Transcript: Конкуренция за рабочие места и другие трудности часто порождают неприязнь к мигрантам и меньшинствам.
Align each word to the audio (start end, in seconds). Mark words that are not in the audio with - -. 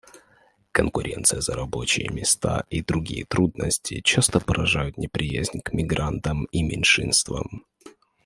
Конкуренция 0.71 1.41
за 1.41 1.53
рабочие 1.53 2.09
места 2.09 2.65
и 2.71 2.81
другие 2.81 3.23
трудности 3.23 4.01
часто 4.01 4.39
порождают 4.39 4.97
неприязнь 4.97 5.59
к 5.59 5.73
мигрантам 5.73 6.45
и 6.45 6.63
меньшинствам. 6.63 7.67